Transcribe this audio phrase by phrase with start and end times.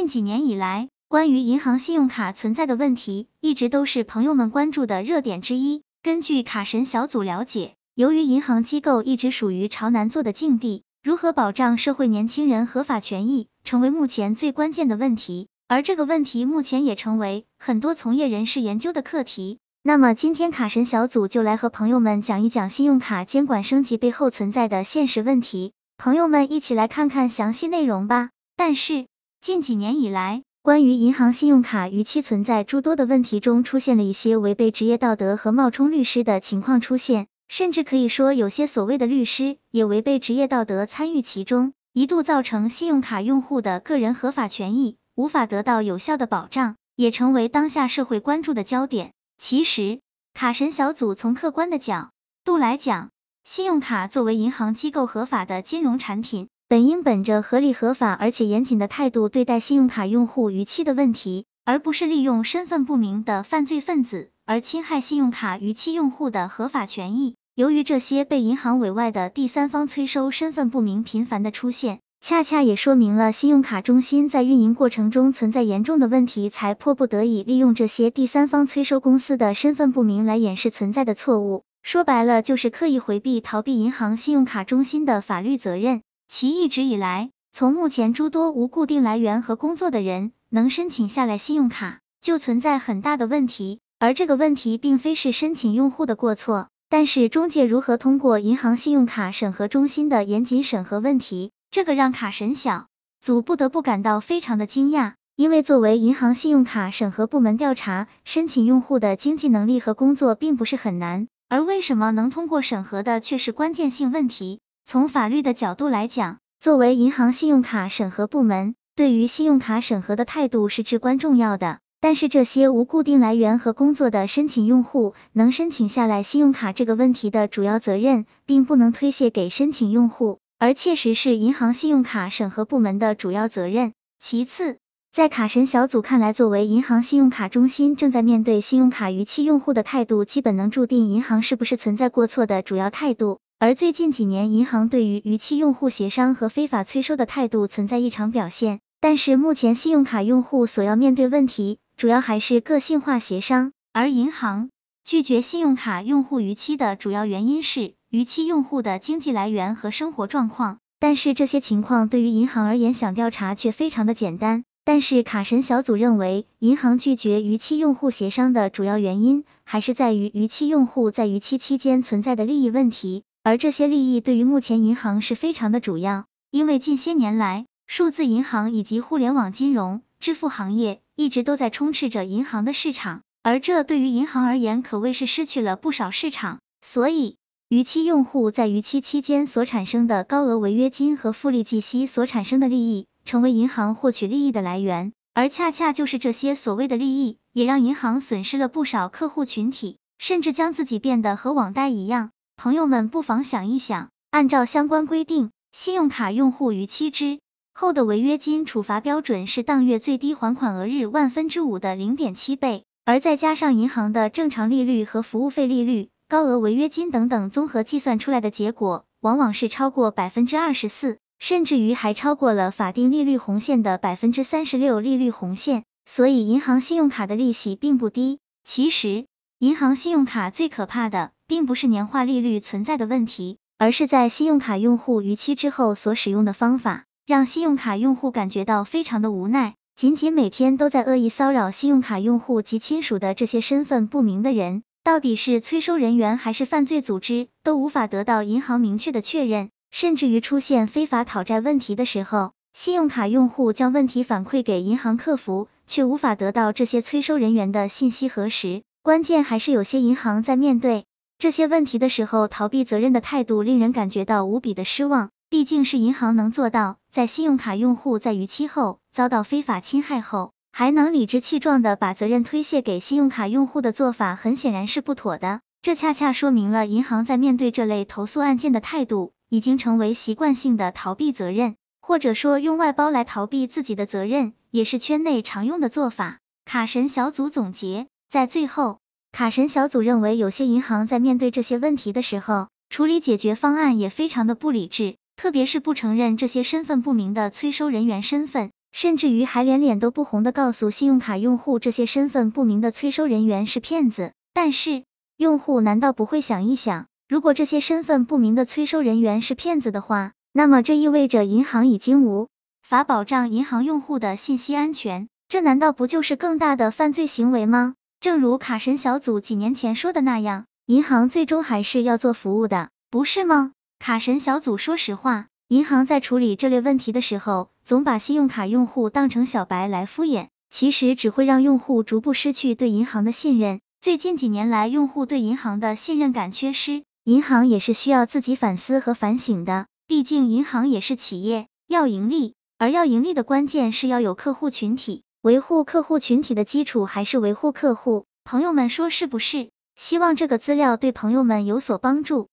[0.00, 5.82] 近几年以来，关于银行信用卡存在的问题，一直都是朋友们关注的热点之一。
[6.02, 15.48] 根据卡神小组了解，由于银行机构一直属于朝难做的境地，如何保障社会年轻人合法权益，成为目前最关键的问题。
[15.68, 19.58] 而这个问题目前也成为很多从业人士研究的课题。
[19.82, 28.30] 那么今天卡神小组就来和朋友们讲一讲信用卡监管升级背后存在的现实问题，朋友们一起来看看详细内容吧。
[28.56, 29.06] 但是
[29.40, 49.12] 近几年以来，关于银行信用卡逾期存在诸多的问题中，出现了一些违背职业道德和冒充律师的情况出现，甚至可以说有些所谓的律师也违背职业道德参与其中，一度造成信用卡用户的个人合法权益无法得到有效的保障，也成为当下社会关注的焦点。
[49.38, 50.00] 其实，
[50.34, 52.10] 卡神小组从客观的角
[52.44, 53.08] 度来讲，
[53.44, 56.49] 信用卡作为银行机构合法的金融产品。
[56.70, 67.34] 本应本着合理合法而且严谨的态度对待信用卡用户逾期的问题，而不是利用身份不明的犯罪分子而侵害信用卡逾期用户的合法权益。
[67.56, 81.64] 由于这些被银行委外的第三方催收身份不明频繁的出现，恰恰也说明了信用卡中心在运营过程中存在严重的问题，才迫不得已利用这些第三方催收公司的身份不明来掩饰存在的错误。
[81.82, 86.02] 说白了，就是刻意回避、逃避银行信用卡中心的法律责任。
[86.32, 93.80] 其一直以来，从目前诸多无固定来源和工作的人能申请下来信用卡，就存在很大的问题。
[93.98, 102.86] 而这个问题并非是申请用户的过错，但是中介如何通过银行信用卡审核中心的严谨审核问题，这个让卡神小
[103.20, 105.14] 组不得不感到非常的惊讶。
[105.34, 114.60] 因为作为银行信用卡审核部门调查申请用户的经济能力和工作并不是很难，而为什么能通过审核的却是关键性问题。
[114.84, 121.78] 从法律的角度来讲，作为银行信用卡审核部门，对于信用卡审核的态度是至关重要的。
[122.02, 133.92] 但是这些无固定来源和工作的申请用户能申请下来信用卡这个问题的主要责任，并不能推卸给申请用户，而切实是银行信用卡审核部门的主要责任。
[134.18, 134.78] 其次，
[135.12, 143.40] 在卡神小组看来，作为银行信用卡中心，正在面对信用卡逾期用户的态度，基本能注定银行是不是存在过错的主要态度。
[143.62, 148.80] 而最近几年，银行对于逾期用户协商和非法催收的态度存在异常表现。
[149.02, 153.72] 但是目前信用卡用户所要面对问题，主要还是个性化协商。
[153.92, 154.70] 而银行
[155.04, 160.78] 拒绝信用卡用户逾期的主要原因是逾期用户的经济来源和生活状况。
[160.98, 164.64] 但是这些情况对于银行而言，想调查却非常的简单。
[164.86, 173.22] 但是卡神小组认为，银行拒绝逾期用户协商的主要原因，还是在于逾期用户在逾期期间存在的利益问题。
[173.42, 186.58] 而这些利益对于目前银行是非常的主要，因为近些年来，数字银行以及互联网金融、支付行业一直都在充斥着银行的市场，而这对于银行而言可谓是失去了不少市场。
[186.82, 187.36] 所以，
[187.70, 195.12] 逾期用户在逾期期间所产生的高额违约金和复利计息所产生的利益，成为银行获取利益的来源。
[195.32, 202.32] 而恰恰就是这些所谓的利益，也让银行损失了不少客户群体，甚至将自己变得和网贷一样。
[202.62, 207.38] 朋友们不妨想一想，按照相关规定，信用卡用户逾期之
[207.72, 225.84] 后的违约金处罚标准是当月最低还款额日万分之五的零点七倍，而再加上银行的正常利率和服务费利率、高额违约金等等综合计算出来的结果，往往是超过百分之二十四，甚至于还超过了法定利率红线的百分之三十六利率红线。
[226.04, 228.38] 所以，银行信用卡的利息并不低。
[228.64, 229.24] 其实，
[229.58, 231.30] 银行信用卡最可怕的。
[231.50, 239.74] 并不是年化利率存在的问题，而是在信用卡用户逾期之后所使用的方法，让信用卡用户感觉到非常的无奈。
[239.96, 249.70] 仅仅每天都在恶意骚扰信用卡用户及亲属的这些身份不明的人，到底是催收人员还是犯罪组织，都无法得到银行明确的确认。
[249.90, 258.82] 甚至于出现非法讨债问题的时候，信用卡用户将问题反馈给银行客服，却无法得到这些催收人员的信息核实。
[259.02, 261.06] 关键还是有些银行在面对。
[261.40, 265.30] 这些问题的时候，逃避责任的态度令人感觉到无比的失望。
[265.48, 275.62] 毕竟是银行能做到，在信用卡用户在逾期后遭到非法侵害后，还能理直气壮的把责任推卸给信用卡用户的做法，很显然是不妥的。
[275.80, 286.38] 这恰恰说明了银行在面对这类投诉案件的态度，已经成为习惯性的逃避责任，或者说用外包来逃避自己的责任，也是圈内常用的做法。
[286.66, 288.98] 卡神小组总结，在最后。
[289.32, 304.32] 卡神小组认为，有些银行在面对这些问题的时候，处理解决方案也非常的不理智，特别是不承认这些身份不明的催收人员身份，甚至于还连脸都不红的告诉信用卡用户这些身份不明的催收人员是骗子。
[304.52, 305.04] 但是，
[305.36, 312.48] 用户难道不会想一想，如果这些身份不明的催收人员是骗子的话，那么这意味着银行已经无
[312.82, 317.94] 法保障银行用户的信息安全，这难道不就是更大的犯罪行为吗？
[318.20, 323.72] 正如卡神小组几年前说的那样，银行最终还是要做服务的，不是吗？
[323.98, 333.80] 卡神小组说实话，银行在处理这类问题的时候，总把信用卡用户当成小白来敷衍，其实只会让用户逐步失去对银行的信任。
[334.02, 339.86] 最近几年来，用户对银行的信任感缺失，银行也是需要自己反思和反省的。
[340.06, 345.22] 毕竟银行也是企业，要盈利，而要盈利的关键是要有客户群体。
[345.42, 349.70] 维护客户群体的基础还是维护客户，朋友们说是不是？
[349.94, 352.50] 希望这个资料对朋友们有所帮助。